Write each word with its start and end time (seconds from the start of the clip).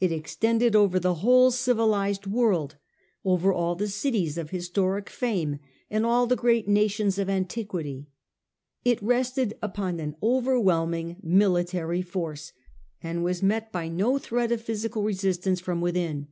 It 0.00 0.10
ex 0.10 0.34
tended 0.34 0.74
over 0.74 0.98
the 0.98 1.14
whole 1.22 1.52
civilized 1.52 2.26
world, 2.26 2.74
over 3.24 3.52
all 3.52 3.76
the 3.76 3.86
cities 3.86 4.36
of 4.36 4.50
historic 4.50 5.08
fame 5.08 5.60
and 5.88 6.04
all 6.04 6.26
the 6.26 6.34
great 6.34 6.66
nations 6.66 7.20
of 7.20 7.30
antiquity. 7.30 8.08
It 8.84 9.00
rested 9.00 9.56
upon 9.62 10.00
an 10.00 10.16
overwhelming 10.20 11.18
military 11.22 12.02
force, 12.02 12.52
and 13.00 13.22
was 13.22 13.44
met 13.44 13.70
by 13.70 13.86
no 13.86 14.18
threat 14.18 14.50
of 14.50 14.60
physical 14.60 15.04
resistance 15.04 15.60
from 15.60 15.80
within. 15.80 16.26